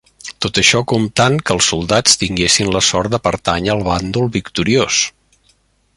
Tot 0.43 0.59
això 0.61 0.79
comptant 0.91 1.35
que 1.49 1.53
els 1.57 1.67
soldats 1.73 2.17
tinguessin 2.23 2.73
la 2.77 2.83
sort 2.89 3.15
de 3.17 3.21
pertànyer 3.29 3.73
al 3.75 3.85
bàndol 3.91 4.35
victoriós. 4.41 5.03